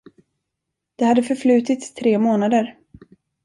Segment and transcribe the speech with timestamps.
[0.95, 2.77] Det hade förflutit tre månader.